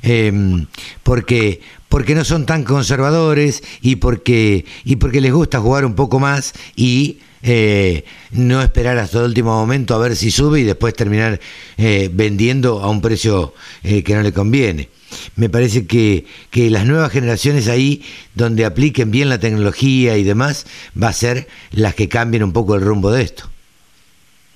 Em, 0.03 0.67
porque 1.03 1.61
porque 1.95 2.17
no 2.17 2.25
son 2.25 2.45
tan 2.45 2.65
conservadores 2.65 3.63
y 3.81 3.97
porque, 3.97 4.65
y 4.83 4.97
porque 4.97 5.21
les 5.21 5.33
gusta 5.33 5.61
jugar 5.61 5.85
un 5.85 5.95
poco 5.95 6.19
más 6.19 6.53
y 6.75 7.19
eh, 7.45 8.05
no 8.31 8.63
esperar 8.63 8.99
hasta 8.99 9.19
el 9.19 9.27
último 9.27 9.53
momento 9.53 9.95
a 9.95 9.99
ver 9.99 10.17
si 10.17 10.31
sube 10.31 10.61
y 10.61 10.65
después 10.65 10.95
terminar 10.95 11.39
eh, 11.77 12.09
vendiendo 12.13 12.83
a 12.83 12.89
un 12.89 13.01
precio 13.01 13.55
eh, 13.83 14.03
que 14.03 14.15
no 14.15 14.23
le 14.23 14.33
conviene. 14.33 14.89
Me 15.37 15.49
parece 15.49 15.87
que, 15.87 16.27
que 16.51 16.71
las 16.71 16.87
nuevas 16.87 17.13
generaciones 17.13 17.69
ahí, 17.69 18.05
donde 18.35 18.65
apliquen 18.65 19.11
bien 19.11 19.29
la 19.29 19.39
tecnología 19.39 20.17
y 20.17 20.25
demás, 20.25 20.67
va 21.01 21.09
a 21.09 21.13
ser 21.13 21.47
las 21.71 21.95
que 21.95 22.09
cambien 22.09 22.43
un 22.43 22.53
poco 22.53 22.75
el 22.75 22.81
rumbo 22.81 23.13
de 23.13 23.23
esto. 23.23 23.49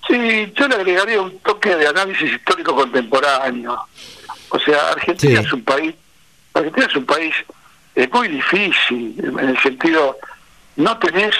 Sí, 0.09 0.53
yo 0.57 0.67
le 0.67 0.75
agregaría 0.75 1.21
un 1.21 1.39
toque 1.41 1.77
de 1.77 1.87
análisis 1.87 2.33
histórico 2.33 2.75
contemporáneo. 2.75 3.79
O 4.49 4.59
sea, 4.59 4.93
Argentina 4.93 5.41
es 5.41 5.53
un 5.53 5.63
país 5.63 5.95
Argentina 6.59 6.87
es 6.87 6.97
un 6.97 7.07
país 7.07 7.35
eh, 7.95 8.09
muy 8.13 8.29
difícil, 8.29 9.15
en 9.19 9.49
el 9.49 9.59
sentido, 9.59 10.17
no 10.77 10.99
tenés, 10.99 11.35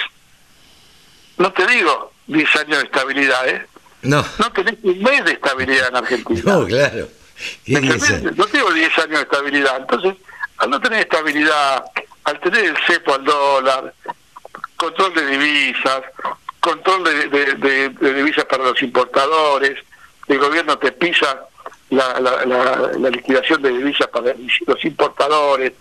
no 1.39 1.51
te 1.51 1.65
digo 1.67 2.11
10 2.27 2.55
años 2.57 2.77
de 2.77 2.85
estabilidad, 2.85 3.49
¿eh? 3.49 3.65
No. 4.03 4.23
No 4.37 4.51
tenés 4.51 4.75
un 4.83 5.01
mes 5.01 5.25
de 5.25 5.31
estabilidad 5.31 5.89
en 5.89 5.95
Argentina. 5.95 6.41
No, 6.45 6.65
claro. 6.65 7.07
No 7.67 8.45
tengo 8.47 8.71
10 8.71 8.97
años 8.99 9.17
de 9.17 9.21
estabilidad. 9.21 9.77
Entonces, 9.77 10.13
al 10.57 10.69
no 10.69 10.79
tener 10.79 10.99
estabilidad, 10.99 11.83
al 12.25 12.39
tener 12.39 12.65
el 12.65 12.77
cepo 12.85 13.15
al 13.15 13.25
dólar, 13.25 13.93
control 14.77 15.13
de 15.15 15.25
divisas, 15.25 16.01
control 16.59 17.03
de 17.03 18.13
divisas 18.13 18.45
para 18.45 18.63
los 18.65 18.81
importadores, 18.81 19.79
el 20.27 20.37
gobierno 20.37 20.77
te 20.77 20.91
pisa 20.91 21.49
la, 21.89 22.19
la, 22.19 23.09
liquidación 23.09 23.61
de 23.61 23.69
divisas 23.69 24.07
para 24.07 24.33
los 24.67 24.85
importadores. 24.85 25.73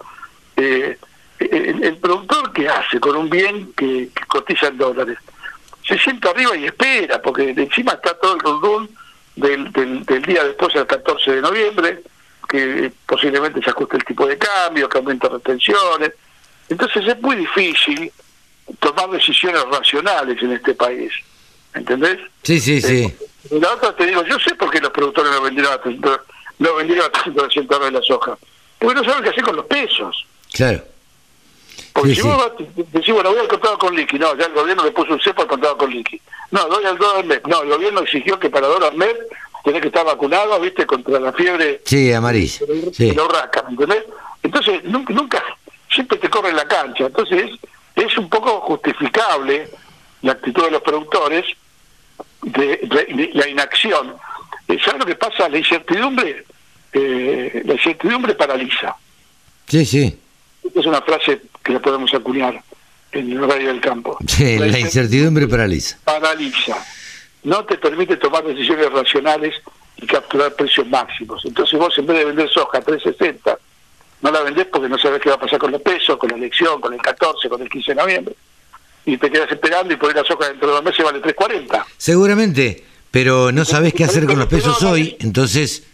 Eh, 0.56 0.98
el, 1.38 1.96
productor 1.98 2.52
que 2.52 2.68
hace 2.68 2.98
con 2.98 3.16
un 3.16 3.30
bien 3.30 3.72
que, 3.74 4.08
cotiza 4.26 4.68
en 4.68 4.78
dólares 4.78 5.18
se 5.88 5.98
sienta 5.98 6.30
arriba 6.30 6.56
y 6.56 6.66
espera, 6.66 7.20
porque 7.22 7.50
encima 7.56 7.92
está 7.92 8.14
todo 8.14 8.34
el 8.34 8.40
rundún 8.40 8.90
del, 9.36 9.72
del, 9.72 10.22
día 10.22 10.44
después 10.44 10.74
del 10.74 10.86
14 10.86 11.36
de 11.36 11.40
noviembre, 11.40 12.02
que 12.48 12.92
posiblemente 13.06 13.62
se 13.62 13.70
ajuste 13.70 13.96
el 13.96 14.04
tipo 14.04 14.26
de 14.26 14.36
cambio, 14.36 14.88
que 14.88 14.98
aumente 14.98 15.28
retenciones. 15.28 16.12
Entonces 16.68 17.06
es 17.06 17.20
muy 17.22 17.36
difícil 17.36 18.12
tomar 18.80 19.08
decisiones 19.10 19.62
racionales 19.64 20.42
en 20.42 20.52
este 20.52 20.74
país. 20.74 21.10
¿Entendés? 21.74 22.18
Sí, 22.42 22.60
sí, 22.60 22.82
sí. 22.82 23.04
Eh, 23.04 23.58
la 23.58 23.72
otra 23.72 23.94
te 23.96 24.06
digo, 24.06 24.22
yo 24.24 24.38
sé 24.38 24.54
por 24.54 24.70
qué 24.70 24.80
los 24.80 24.90
productores 24.90 25.32
no 25.32 25.42
vendieron 25.42 25.72
a 25.72 25.80
300, 25.80 26.20
no 26.58 26.74
vendieron 26.74 27.06
a 27.06 27.10
300 27.10 27.66
dólares 27.66 27.92
la 27.92 28.02
soja. 28.02 28.36
Porque 28.78 28.94
no 28.94 29.04
saben 29.04 29.22
qué 29.22 29.30
hacer 29.30 29.44
con 29.44 29.56
los 29.56 29.66
pesos. 29.66 30.26
Claro. 30.52 30.82
Porque 31.98 32.14
si 32.14 32.22
vos 32.22 32.52
decís, 32.92 33.12
bueno, 33.12 33.30
voy 33.30 33.40
al 33.40 33.48
contado 33.48 33.76
con 33.76 33.94
liqui, 33.94 34.18
no, 34.20 34.36
ya 34.36 34.46
el 34.46 34.52
gobierno 34.52 34.84
le 34.84 34.92
puso 34.92 35.14
un 35.14 35.20
cepo 35.20 35.42
al 35.42 35.48
contado 35.48 35.76
con 35.76 35.90
liqui. 35.90 36.20
No, 36.52 36.64
doy 36.66 36.84
al 36.84 36.96
dólar 36.96 37.24
MED. 37.24 37.42
No, 37.48 37.62
el 37.62 37.70
gobierno 37.70 38.00
exigió 38.00 38.38
que 38.38 38.50
para 38.50 38.68
dólar 38.68 38.94
MED 38.94 39.16
tenés 39.64 39.82
que 39.82 39.88
estar 39.88 40.04
vacunado, 40.04 40.60
¿viste? 40.60 40.86
Contra 40.86 41.18
la 41.18 41.32
fiebre. 41.32 41.82
Sí, 41.84 42.12
amarillo. 42.12 42.66
Sí. 42.92 43.12
La 43.12 43.24
urraca, 43.24 43.64
¿entendés? 43.68 44.04
Entonces, 44.44 44.84
nunca, 44.84 45.12
nunca, 45.12 45.44
siempre 45.90 46.18
te 46.18 46.30
corre 46.30 46.52
la 46.52 46.66
cancha. 46.68 47.06
Entonces, 47.06 47.50
es 47.96 48.16
un 48.16 48.28
poco 48.28 48.60
justificable 48.60 49.68
la 50.22 50.32
actitud 50.32 50.62
de 50.62 50.70
los 50.70 50.82
productores 50.82 51.44
de, 52.42 53.30
la 53.34 53.48
inacción. 53.48 54.14
Eh, 54.68 54.78
¿Sabes 54.84 55.00
lo 55.00 55.06
que 55.06 55.16
pasa? 55.16 55.48
La 55.48 55.58
incertidumbre, 55.58 56.44
eh, 56.92 57.62
la 57.64 57.74
incertidumbre 57.74 58.34
paraliza. 58.34 58.94
Sí, 59.66 59.84
sí. 59.84 60.18
Es 60.74 60.86
una 60.86 61.02
frase 61.02 61.42
que 61.62 61.72
la 61.72 61.80
podemos 61.80 62.12
acuñar 62.14 62.62
en 63.12 63.32
el 63.32 63.42
horario 63.42 63.68
del 63.68 63.80
campo. 63.80 64.18
Sí, 64.26 64.58
la, 64.58 64.78
incertidumbre 64.78 65.48
paraliza. 65.48 65.98
Paraliza. 66.04 66.76
No 67.44 67.64
te 67.64 67.78
permite 67.78 68.16
tomar 68.16 68.44
decisiones 68.44 68.92
racionales 68.92 69.54
y 69.96 70.06
capturar 70.06 70.54
precios 70.54 70.86
máximos. 70.86 71.44
Entonces 71.44 71.78
vos 71.78 71.96
en 71.98 72.06
vez 72.06 72.18
de 72.18 72.24
vender 72.26 72.48
soja 72.50 72.78
a 72.78 72.82
360, 72.82 73.58
no 74.20 74.30
la 74.30 74.42
vendés 74.42 74.66
porque 74.66 74.88
no 74.88 74.98
sabes 74.98 75.20
qué 75.20 75.30
va 75.30 75.36
a 75.36 75.40
pasar 75.40 75.58
con 75.58 75.72
los 75.72 75.80
pesos, 75.80 76.16
con 76.18 76.30
la 76.30 76.36
elección, 76.36 76.80
con 76.80 76.92
el 76.92 77.00
14, 77.00 77.48
con 77.48 77.62
el 77.62 77.68
15 77.68 77.92
de 77.92 78.00
noviembre 78.00 78.34
y 79.12 79.16
te 79.16 79.30
quedas 79.30 79.50
esperando 79.50 79.94
y 79.94 79.96
por 79.96 80.14
la 80.14 80.22
soja 80.24 80.48
dentro 80.48 80.68
de 80.68 80.74
dos 80.74 80.84
meses 80.84 81.04
vale 81.04 81.22
3.40. 81.22 81.84
Seguramente, 81.96 82.84
pero 83.10 83.52
no 83.52 83.64
sabes 83.64 83.94
qué 83.94 84.04
hacer 84.04 84.26
con 84.26 84.38
los 84.38 84.48
pesos 84.48 84.82
hoy, 84.82 85.16
entonces, 85.20 85.84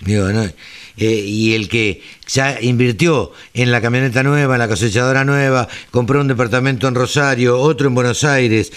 digo, 0.00 0.28
no, 0.28 0.42
eh, 0.42 0.52
y 0.96 1.54
el 1.54 1.68
que 1.68 2.02
ya 2.26 2.60
invirtió 2.60 3.32
en 3.52 3.72
la 3.72 3.80
camioneta 3.80 4.22
nueva, 4.22 4.54
en 4.54 4.58
la 4.60 4.68
cosechadora 4.68 5.24
nueva, 5.24 5.68
compró 5.90 6.20
un 6.20 6.28
departamento 6.28 6.88
en 6.88 6.94
Rosario, 6.94 7.58
otro 7.58 7.88
en 7.88 7.94
Buenos 7.94 8.24
Aires, 8.24 8.72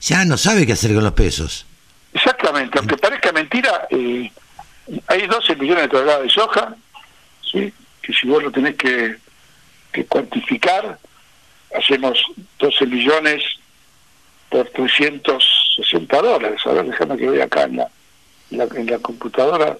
ya 0.00 0.24
no 0.24 0.36
sabe 0.36 0.66
qué 0.66 0.72
hacer 0.72 0.94
con 0.94 1.04
los 1.04 1.12
pesos. 1.12 1.66
Exactamente, 2.12 2.78
aunque 2.78 2.96
parezca 2.96 3.32
mentira, 3.32 3.86
eh, 3.90 4.30
hay 5.06 5.26
12 5.26 5.56
millones 5.56 5.84
de 5.84 5.88
toneladas 5.88 6.22
de 6.22 6.30
soja, 6.30 6.74
¿sí? 7.50 7.72
que 8.02 8.12
si 8.12 8.26
vos 8.28 8.42
lo 8.42 8.50
tenés 8.50 8.76
que, 8.76 9.16
que 9.92 10.04
cuantificar, 10.06 10.98
hacemos 11.74 12.18
12 12.58 12.86
millones 12.86 13.42
por 14.48 14.68
360 14.68 16.22
dólares. 16.22 16.60
A 16.64 16.72
ver, 16.72 16.86
déjame 16.86 17.16
que 17.16 17.28
vea 17.28 17.44
acá 17.44 17.64
en 17.64 17.76
la, 17.76 17.88
en 18.50 18.86
la, 18.86 18.98
computadora, 18.98 19.76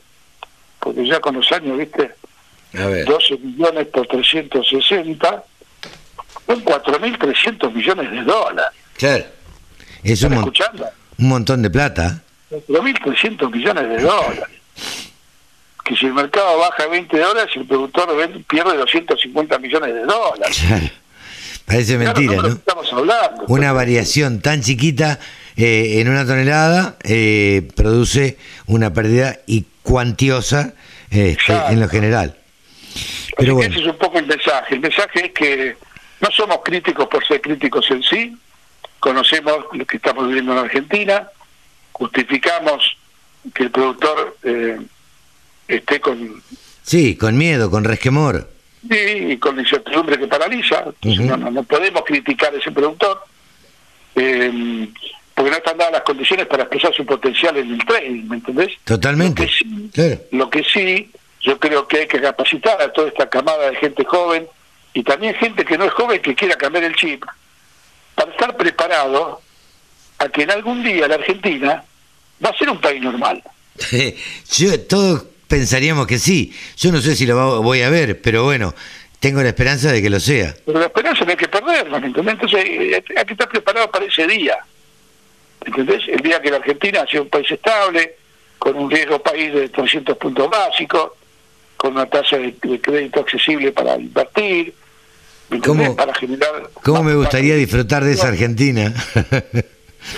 porque 0.85 1.07
ya 1.07 1.19
con 1.19 1.35
los 1.35 1.51
años, 1.51 1.79
¿viste? 1.79 2.11
A 2.79 2.87
ver. 2.87 3.07
12 3.07 3.39
millones 3.39 3.87
por 3.87 4.07
360 4.07 5.45
son 6.47 6.65
4.300 6.65 7.73
millones 7.73 8.11
de 8.11 8.23
dólares. 8.23 8.79
Claro. 8.99 9.25
Es 10.03 10.23
un, 10.23 10.35
escuchando? 10.35 10.87
un 11.17 11.29
montón 11.29 11.63
de 11.63 11.71
plata. 11.71 12.23
4.300 12.51 13.51
millones 13.51 13.89
de 13.89 14.03
dólares. 14.03 14.45
Que 15.83 15.97
si 15.97 16.07
el 16.07 16.13
mercado 16.13 16.59
baja 16.59 16.87
20 16.87 17.19
dólares, 17.19 17.51
el 17.57 17.67
productor 17.67 18.09
pierde 18.47 18.77
250 18.77 19.59
millones 19.59 19.95
de 19.95 20.05
dólares. 20.05 20.63
Claro. 20.69 20.91
Parece 21.65 21.97
mentira, 21.97 22.43
¿no? 22.43 22.49
Estamos 22.49 22.93
hablando. 22.93 23.45
Una 23.49 23.73
variación 23.73 24.43
tan 24.43 24.61
chiquita 24.61 25.19
eh, 25.57 26.01
en 26.01 26.11
una 26.11 26.27
tonelada 26.27 26.97
eh, 27.05 27.67
produce 27.75 28.37
una 28.67 28.93
pérdida 28.93 29.39
y 29.47 29.65
cuantiosa 29.85 30.75
este, 31.11 31.53
en 31.69 31.79
lo 31.79 31.89
general. 31.89 32.37
Pero 33.37 33.55
bueno. 33.55 33.73
ese 33.73 33.85
es 33.85 33.87
un 33.87 33.99
poco 33.99 34.19
el 34.19 34.27
mensaje. 34.27 34.75
El 34.75 34.81
mensaje 34.81 35.27
es 35.27 35.33
que 35.33 35.77
no 36.21 36.31
somos 36.31 36.59
críticos 36.65 37.07
por 37.07 37.25
ser 37.25 37.41
críticos 37.41 37.89
en 37.91 38.03
sí, 38.03 38.37
conocemos 38.99 39.67
lo 39.73 39.85
que 39.85 39.99
estamos 39.99 40.27
viviendo 40.27 40.53
en 40.53 40.59
Argentina, 40.59 41.29
justificamos 41.93 42.97
que 43.53 43.65
el 43.65 43.71
productor 43.71 44.37
eh, 44.43 44.81
esté 45.69 46.01
con... 46.01 46.43
Sí, 46.83 47.17
con 47.17 47.37
miedo, 47.37 47.71
con 47.71 47.85
resquemor. 47.85 48.51
Sí, 48.89 48.97
y 48.97 49.37
con 49.37 49.59
incertidumbre 49.59 50.19
que 50.19 50.27
paraliza. 50.27 50.85
no, 51.03 51.63
podemos 51.65 52.05
criticar 52.05 52.55
a 52.55 52.59
ese 52.59 52.71
productor, 52.71 53.23
eh, 54.15 54.89
porque 55.35 55.51
no 55.51 55.57
están 55.57 55.77
dadas 55.77 55.93
las 55.93 56.03
condiciones 56.03 56.47
para 56.47 56.63
expresar 56.63 56.95
su 56.95 57.05
potencial 57.05 57.57
en 57.57 57.73
el 57.73 57.85
trading, 57.85 58.29
¿me 58.29 58.37
entendés? 58.37 58.73
Totalmente. 58.85 59.49
Lo 60.31 60.49
que 60.49 60.63
sí, 60.63 61.11
yo 61.41 61.59
creo 61.59 61.89
que 61.89 62.01
hay 62.01 62.07
que 62.07 62.21
capacitar 62.21 62.81
a 62.81 62.93
toda 62.93 63.09
esta 63.09 63.29
camada 63.29 63.71
de 63.71 63.77
gente 63.77 64.05
joven 64.05 64.47
y 64.93 65.03
también 65.03 65.35
gente 65.35 65.65
que 65.65 65.77
no 65.77 65.85
es 65.85 65.93
joven 65.93 66.23
que 66.23 66.35
quiera 66.35 66.55
cambiar 66.57 66.85
el 66.85 66.95
chip, 66.95 67.25
para 68.15 68.31
estar 68.31 68.57
preparado 68.57 69.41
a 70.19 70.29
que 70.29 70.43
en 70.43 70.53
algún 70.53 70.85
día 70.85 71.09
la 71.09 71.17
Argentina 71.17 71.85
va 72.45 72.51
a 72.51 72.57
ser 72.57 72.71
un 72.71 72.81
país 72.81 73.03
normal. 73.03 73.43
Yo, 74.53 74.81
todos 74.83 75.25
pensaríamos 75.49 76.07
que 76.07 76.19
sí. 76.19 76.55
Yo 76.77 76.93
no 76.93 77.01
sé 77.01 77.17
si 77.17 77.27
lo 77.27 77.61
voy 77.61 77.83
a 77.83 77.91
ver, 77.91 78.23
pero 78.23 78.45
bueno, 78.45 78.73
tengo 79.19 79.43
la 79.43 79.49
esperanza 79.49 79.91
de 79.91 80.01
que 80.01 80.11
lo 80.11 80.21
sea. 80.21 80.55
Pero 80.65 80.79
la 80.79 80.87
esperanza 80.87 81.25
no 81.25 81.31
hay 81.33 81.37
que 81.37 81.49
perderla, 81.49 81.97
Entonces 81.97 82.65
eh, 82.65 83.05
hay 83.17 83.25
que 83.25 83.33
estar 83.33 83.49
preparado 83.49 83.91
para 83.91 84.05
ese 84.05 84.27
día. 84.29 84.59
¿Entendés? 85.65 86.03
El 86.09 86.21
día 86.21 86.41
que 86.41 86.51
la 86.51 86.57
Argentina 86.57 87.05
sea 87.11 87.23
un 87.23 87.29
país 87.29 87.51
estable, 87.51 88.17
con 88.59 88.77
un 88.77 88.91
riesgo 88.91 89.19
país 89.19 89.53
de 89.53 89.69
300 89.69 90.17
puntos 90.17 90.51
básicos, 90.51 91.13
con 91.77 91.93
una 91.93 92.07
tasa 92.07 92.39
de, 92.39 92.55
crédito 92.81 93.21
accesible 93.21 93.73
para 93.73 93.97
invertir, 93.97 94.75
¿Cómo, 95.63 95.95
para 95.95 96.15
generar... 96.15 96.71
¿Cómo 96.83 97.03
me 97.03 97.15
gustaría 97.15 97.55
disfrutar 97.57 98.03
de 98.03 98.13
esa 98.13 98.29
Argentina? 98.29 98.93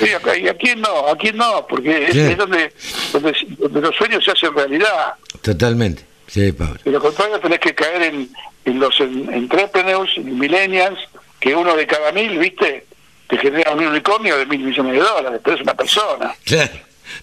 Sí, 0.00 0.06
y 0.40 0.48
aquí 0.48 0.74
no, 0.76 1.08
aquí 1.08 1.30
no, 1.32 1.64
porque 1.68 2.08
es, 2.08 2.36
donde, 2.36 2.72
donde, 3.12 3.80
los 3.80 3.94
sueños 3.94 4.24
se 4.24 4.32
hacen 4.32 4.52
realidad. 4.54 5.14
Totalmente, 5.42 6.02
sí, 6.26 6.50
Pablo. 6.52 6.80
De 6.84 6.90
lo 6.90 7.00
contrario 7.00 7.38
tenés 7.38 7.60
que 7.60 7.74
caer 7.74 8.02
en, 8.02 8.28
en 8.64 8.80
los 8.80 8.98
entrepreneurs, 9.00 10.10
en 10.16 10.38
millennials, 10.38 10.98
que 11.38 11.54
uno 11.54 11.76
de 11.76 11.86
cada 11.86 12.10
mil, 12.12 12.38
¿viste? 12.38 12.85
Te 13.28 13.36
genera 13.38 13.72
un 13.72 13.86
unicornio 13.86 14.36
de 14.38 14.46
mil 14.46 14.60
millones 14.60 14.92
de 14.92 14.98
dólares, 15.00 15.40
pero 15.42 15.56
es 15.56 15.62
una 15.62 15.74
persona. 15.74 16.34
Claro. 16.44 16.72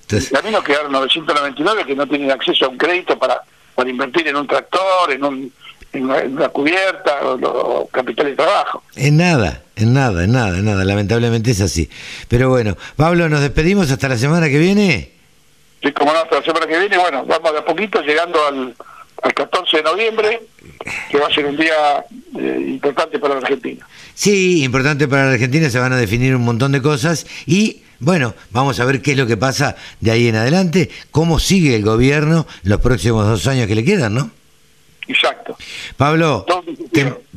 Entonces... 0.01 0.33
A 0.33 0.41
mí 0.41 0.51
nos 0.51 0.63
quedaron 0.63 0.91
999 0.91 1.85
que 1.85 1.95
no 1.95 2.07
tienen 2.07 2.31
acceso 2.31 2.65
a 2.65 2.69
un 2.69 2.77
crédito 2.77 3.17
para, 3.17 3.41
para 3.75 3.89
invertir 3.89 4.27
en 4.27 4.35
un 4.35 4.47
tractor, 4.47 5.11
en 5.11 5.23
un 5.23 5.53
en 5.93 6.05
una, 6.05 6.49
cubierta 6.49 7.19
o, 7.23 7.87
capital 7.87 8.25
de 8.25 8.35
trabajo. 8.35 8.83
En 8.95 9.17
nada, 9.17 9.61
en 9.75 9.93
nada, 9.93 10.23
en 10.23 10.31
nada, 10.31 10.57
en 10.57 10.65
nada. 10.65 10.83
Lamentablemente 10.83 11.51
es 11.51 11.61
así. 11.61 11.89
Pero 12.27 12.49
bueno, 12.49 12.75
Pablo, 12.95 13.29
nos 13.29 13.41
despedimos 13.41 13.91
hasta 13.91 14.09
la 14.09 14.17
semana 14.17 14.49
que 14.49 14.57
viene. 14.57 15.11
Sí, 15.81 15.91
como 15.91 16.11
no, 16.11 16.19
hasta 16.19 16.37
la 16.37 16.43
semana 16.43 16.65
que 16.65 16.79
viene. 16.79 16.97
Bueno, 16.97 17.23
vamos 17.25 17.51
de 17.51 17.59
a 17.59 17.65
poquito 17.65 18.01
llegando 18.01 18.45
al, 18.45 18.75
al 19.21 19.33
14 19.33 19.77
de 19.77 19.83
noviembre, 19.83 20.41
que 21.09 21.19
va 21.19 21.27
a 21.27 21.33
ser 21.33 21.45
un 21.45 21.57
día 21.57 22.03
eh, 22.39 22.65
importante 22.69 23.19
para 23.19 23.35
la 23.35 23.41
Argentina. 23.41 23.87
Sí, 24.15 24.63
importante 24.63 25.07
para 25.07 25.25
la 25.25 25.31
Argentina, 25.33 25.69
se 25.69 25.79
van 25.79 25.93
a 25.93 25.97
definir 25.97 26.35
un 26.35 26.43
montón 26.43 26.71
de 26.71 26.81
cosas 26.81 27.25
y 27.45 27.83
bueno, 27.99 28.33
vamos 28.51 28.79
a 28.79 28.85
ver 28.85 29.01
qué 29.01 29.11
es 29.11 29.17
lo 29.17 29.25
que 29.25 29.37
pasa 29.37 29.75
de 30.01 30.11
ahí 30.11 30.27
en 30.27 30.35
adelante, 30.35 30.89
cómo 31.11 31.39
sigue 31.39 31.75
el 31.75 31.83
gobierno 31.83 32.45
los 32.63 32.81
próximos 32.81 33.25
dos 33.25 33.47
años 33.47 33.67
que 33.67 33.75
le 33.75 33.85
quedan, 33.85 34.13
¿no? 34.13 34.29
Exacto. 35.07 35.57
Pablo, 35.97 36.45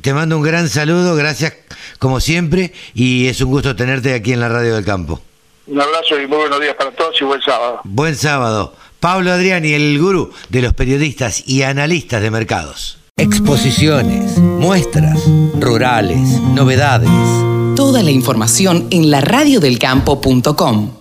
te, 0.03 0.14
mando 0.14 0.37
un 0.37 0.42
gran 0.42 0.68
saludo, 0.68 1.14
gracias 1.16 1.55
como 1.98 2.20
siempre, 2.20 2.72
y 2.94 3.27
es 3.27 3.40
un 3.40 3.50
gusto 3.50 3.77
tenerte 3.77 4.14
aquí 4.14 4.33
en 4.33 4.40
la 4.40 4.48
Radio 4.48 4.74
del 4.74 4.85
Campo. 4.85 5.20
Un 5.66 5.81
abrazo 5.81 6.20
y 6.20 6.27
muy 6.27 6.38
buenos 6.38 6.61
días 6.61 6.74
para 6.74 6.90
todos 6.92 7.20
y 7.20 7.24
buen 7.24 7.40
sábado. 7.42 7.81
Buen 7.85 8.14
sábado. 8.14 8.74
Pablo 9.00 9.33
Adriani, 9.33 9.72
el 9.72 9.98
gurú 9.98 10.33
de 10.48 10.62
los 10.62 10.72
periodistas 10.72 11.46
y 11.46 11.62
analistas 11.62 12.22
de 12.22 12.31
mercados. 12.31 12.95
Exposiciones, 13.18 14.37
muestras, 14.37 15.18
rurales, 15.59 16.38
novedades. 16.52 17.09
Toda 17.74 18.02
la 18.02 18.11
información 18.11 18.88
en 18.90 19.11
laradiodelcampo.com. 19.11 20.95